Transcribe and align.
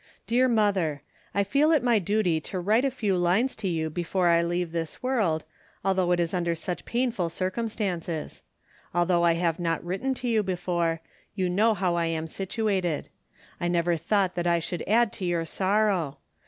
"Dear 0.25 0.47
Mother, 0.47 1.03
I 1.35 1.43
feel 1.43 1.71
it 1.71 1.83
my 1.83 1.99
duty 1.99 2.41
to 2.41 2.59
write 2.59 2.83
a 2.85 2.89
few 2.89 3.15
lines 3.15 3.55
to 3.57 3.67
you 3.67 3.91
before 3.91 4.29
I 4.29 4.41
leave 4.41 4.71
this 4.71 5.03
world, 5.03 5.45
although 5.85 6.11
it 6.11 6.19
is 6.19 6.33
under 6.33 6.55
such 6.55 6.85
painful 6.85 7.29
circumstances. 7.29 8.41
Although 8.95 9.21
I 9.23 9.33
have 9.33 9.59
not 9.59 9.85
written 9.85 10.15
to 10.15 10.27
you 10.27 10.41
before, 10.41 11.01
you 11.35 11.49
know 11.51 11.75
how 11.75 11.93
I 11.93 12.07
am 12.07 12.25
situated. 12.25 13.09
I 13.59 13.67
never 13.67 13.95
thought 13.95 14.33
that 14.33 14.47
I 14.47 14.57
should 14.57 14.81
add 14.87 15.13
to 15.13 15.25
your 15.25 15.45
sorrow. 15.45 16.17